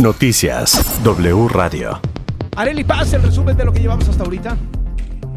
[0.00, 2.00] Noticias W Radio.
[2.56, 4.56] Areli Paz, el resumen de lo que llevamos hasta ahorita.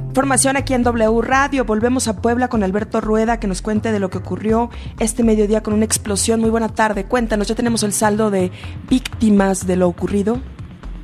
[0.10, 1.66] Información aquí en W Radio.
[1.66, 4.69] Volvemos a Puebla con Alberto Rueda que nos cuente de lo que ocurrió
[5.00, 6.42] este mediodía con una explosión.
[6.42, 7.05] Muy buena tarde.
[7.05, 8.52] Cuéntanos, ya tenemos el saldo de
[8.88, 10.38] víctimas de lo ocurrido.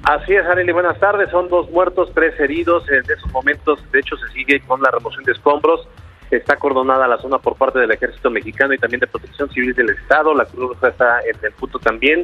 [0.04, 1.32] Así es, Arely, buenas tardes.
[1.32, 2.88] Son dos muertos, tres heridos.
[2.90, 5.88] En esos momentos, de hecho, se sigue con la remoción de escombros.
[6.30, 9.90] Está acordonada la zona por parte del Ejército Mexicano y también de Protección Civil del
[9.90, 10.36] Estado.
[10.36, 12.24] La Cruz Roja está en el punto también.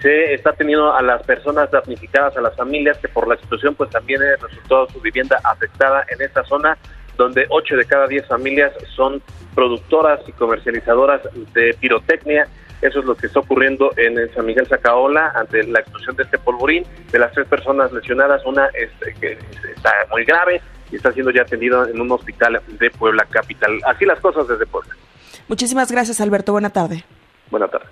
[0.00, 3.90] Se está teniendo a las personas damnificadas, a las familias que por la situación pues
[3.90, 6.78] también resultado su vivienda afectada en esta zona,
[7.16, 9.20] donde ocho de cada diez familias son
[9.54, 11.20] productoras y comercializadoras
[11.52, 12.46] de pirotecnia.
[12.80, 16.38] Eso es lo que está ocurriendo en San Miguel Zacaola ante la explosión de este
[16.38, 16.84] polvorín.
[17.10, 19.32] De las tres personas lesionadas, una este, que
[19.74, 23.80] está muy grave y está siendo ya atendida en un hospital de Puebla Capital.
[23.84, 24.94] Así las cosas desde Puebla.
[25.48, 26.52] Muchísimas gracias, Alberto.
[26.52, 27.04] Buena tarde.
[27.50, 27.86] Buena tarde.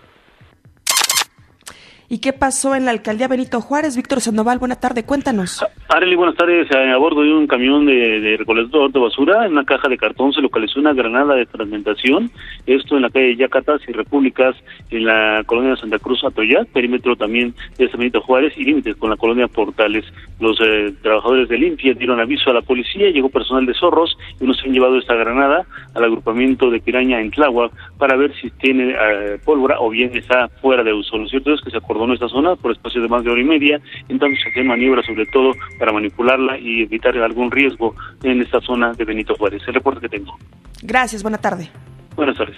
[2.08, 3.96] ¿Y qué pasó en la alcaldía Benito Juárez?
[3.96, 5.64] Víctor Sandoval, buena tarde, cuéntanos.
[5.88, 6.70] Arely, buenas tardes.
[6.70, 10.32] A bordo de un camión de, de recolector de basura, en una caja de cartón
[10.32, 12.30] se localizó una granada de fragmentación.
[12.66, 14.54] Esto en la calle Yacatas y Repúblicas,
[14.90, 19.10] en la colonia de Santa Cruz, Atoyat, perímetro también de Benito Juárez y límites con
[19.10, 20.04] la colonia Portales.
[20.38, 24.44] Los eh, trabajadores de limpia dieron aviso a la policía, llegó personal de zorros y
[24.44, 28.90] unos han llevado esta granada al agrupamiento de Piraña en Tláhuac para ver si tiene
[28.90, 31.16] eh, pólvora o bien está fuera de uso.
[31.16, 33.40] Lo cierto es que se acordó en esta zona por espacio de más de hora
[33.40, 38.42] y media, entonces se hacen maniobras sobre todo para manipularla y evitar algún riesgo en
[38.42, 39.62] esta zona de Benito Juárez.
[39.66, 40.36] El reporte que tengo.
[40.82, 41.70] Gracias, buena tarde.
[42.14, 42.56] Buenas tardes.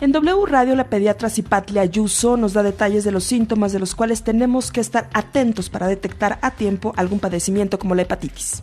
[0.00, 3.94] En W Radio, la pediatra Cipatlia Ayuso nos da detalles de los síntomas de los
[3.94, 8.62] cuales tenemos que estar atentos para detectar a tiempo algún padecimiento como la hepatitis.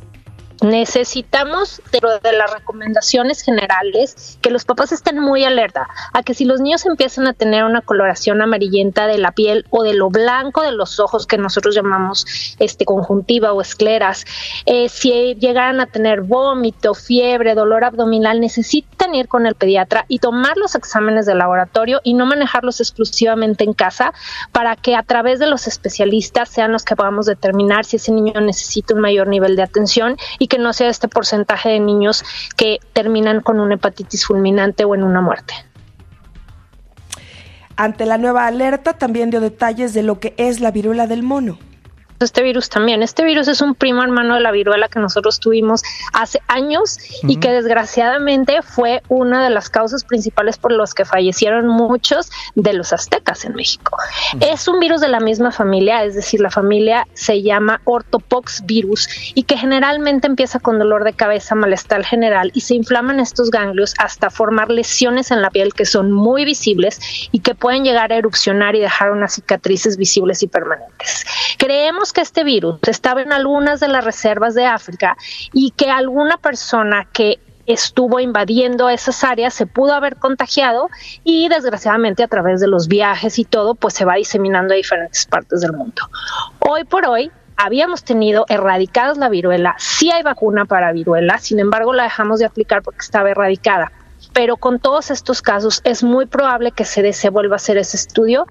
[0.68, 6.44] Necesitamos, dentro de las recomendaciones generales, que los papás estén muy alerta a que si
[6.44, 10.64] los niños empiezan a tener una coloración amarillenta de la piel o de lo blanco
[10.64, 12.26] de los ojos que nosotros llamamos
[12.60, 14.26] este conjuntiva o escleras,
[14.66, 20.20] eh, si llegaran a tener vómito, fiebre, dolor abdominal, necesitan ir con el pediatra y
[20.20, 24.14] tomar los exámenes de laboratorio y no manejarlos exclusivamente en casa
[24.52, 28.42] para que a través de los especialistas sean los que podamos determinar si ese niño
[28.42, 32.24] necesita un mayor nivel de atención y que no sea este porcentaje de niños
[32.56, 35.54] que terminan con una hepatitis fulminante o en una muerte.
[37.76, 41.60] Ante la nueva alerta también dio detalles de lo que es la viruela del mono
[42.26, 43.04] este virus también.
[43.04, 45.84] Este virus es un primo hermano de la viruela que nosotros tuvimos
[46.14, 51.68] hace años y que desgraciadamente fue una de las causas principales por las que fallecieron
[51.68, 53.98] muchos de los aztecas en México.
[54.40, 59.08] Es un virus de la misma familia, es decir, la familia se llama ortopox virus
[59.36, 63.94] y que generalmente empieza con dolor de cabeza, malestar general y se inflaman estos ganglios
[64.00, 67.00] hasta formar lesiones en la piel que son muy visibles
[67.32, 71.26] y que pueden llegar a erupcionar y dejar unas cicatrices visibles y permanentes.
[71.58, 75.18] Creemos que este virus estaba en algunas de las reservas de África
[75.54, 80.90] y que alguna persona que estuvo invadiendo esas áreas se pudo haber contagiado
[81.24, 85.26] y desgraciadamente a través de los viajes y todo pues se va diseminando a diferentes
[85.26, 86.02] partes del mundo.
[86.60, 91.94] Hoy por hoy habíamos tenido erradicadas la viruela, sí hay vacuna para viruela, sin embargo
[91.94, 93.92] la dejamos de aplicar porque estaba erradicada.
[94.34, 97.98] Pero con todos estos casos es muy probable que se, se vuelva a hacer ese
[97.98, 98.46] estudio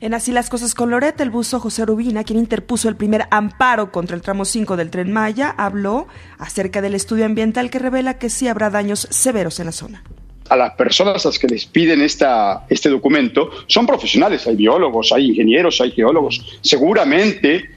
[0.00, 3.92] en Así las cosas con Loret, el buzo José Rubina, quien interpuso el primer amparo
[3.92, 6.06] contra el tramo 5 del tren Maya, habló
[6.38, 10.04] acerca del estudio ambiental que revela que sí habrá daños severos en la zona
[10.48, 15.12] a las personas a las que les piden esta, este documento son profesionales, hay biólogos,
[15.12, 16.60] hay ingenieros, hay geólogos.
[16.62, 17.70] Seguramente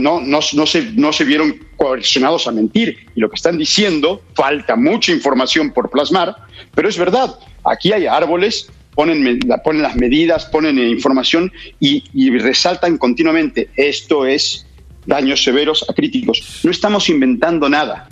[0.00, 4.22] no, no, no, se, no se vieron coercionados a mentir y lo que están diciendo,
[4.34, 6.34] falta mucha información por plasmar,
[6.74, 13.68] pero es verdad, aquí hay árboles ponen, ponen las medidas, ponen información y, resaltan continuamente,
[13.76, 14.66] esto es
[15.04, 16.60] daños severos a críticos.
[16.64, 18.08] No estamos inventando nada.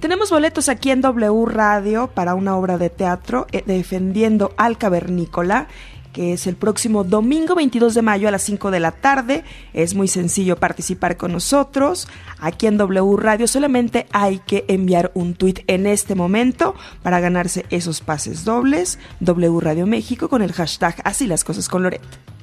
[0.00, 5.66] Tenemos boletos aquí en W Radio para una obra de teatro eh, defendiendo al cavernícola
[6.12, 9.44] que es el próximo domingo 22 de mayo a las 5 de la tarde.
[9.72, 12.08] Es muy sencillo participar con nosotros.
[12.38, 17.66] Aquí en W Radio solamente hay que enviar un tweet en este momento para ganarse
[17.70, 18.98] esos pases dobles.
[19.20, 22.37] W Radio México con el hashtag Así las cosas con Loret.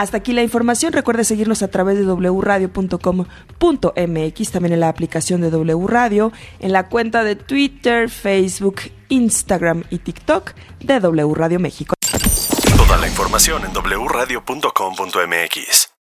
[0.00, 0.92] Hasta aquí la información.
[0.94, 6.88] Recuerde seguirnos a través de wradio.com.mx, también en la aplicación de W Radio, en la
[6.88, 8.80] cuenta de Twitter, Facebook,
[9.10, 11.96] Instagram y TikTok de W Radio México.
[12.78, 15.89] Toda la información en wradio.com.mx.